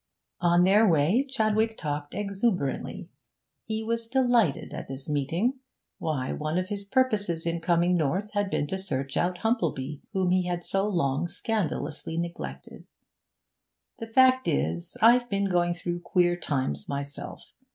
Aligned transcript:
On 0.39 0.63
their 0.63 0.87
way 0.89 1.23
Chadwick 1.29 1.77
talked 1.77 2.15
exuberantly. 2.15 3.09
He 3.65 3.83
was 3.83 4.07
delighted 4.07 4.73
at 4.73 4.87
this 4.87 5.07
meeting; 5.07 5.59
why, 5.99 6.31
one 6.33 6.57
of 6.57 6.69
his 6.69 6.83
purposes 6.83 7.45
in 7.45 7.61
coming 7.61 7.97
north 7.97 8.31
had 8.33 8.49
been 8.49 8.65
to 8.65 8.79
search 8.79 9.15
out 9.15 9.37
Humplebee, 9.37 10.01
whom 10.11 10.31
he 10.31 10.47
had 10.47 10.63
so 10.63 10.87
long 10.87 11.27
scandalously 11.27 12.17
neglected. 12.17 12.85
'The 13.99 14.07
fact 14.07 14.47
is, 14.47 14.97
I've 15.03 15.29
been 15.29 15.45
going 15.45 15.75
through 15.75 15.99
queer 15.99 16.35
times 16.35 16.89
myself. 16.89 17.53